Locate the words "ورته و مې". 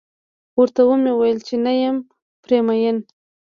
0.57-1.11